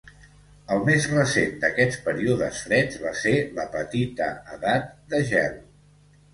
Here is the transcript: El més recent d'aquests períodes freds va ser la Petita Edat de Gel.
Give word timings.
El 0.75 0.79
més 0.87 1.03
recent 1.11 1.53
d'aquests 1.65 1.99
períodes 2.07 2.63
freds 2.69 2.99
va 3.05 3.13
ser 3.27 3.35
la 3.61 3.69
Petita 3.79 4.33
Edat 4.59 4.93
de 5.15 5.25
Gel. 5.33 5.65